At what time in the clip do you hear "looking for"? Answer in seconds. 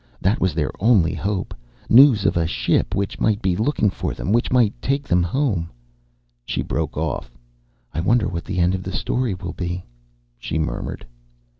3.55-4.15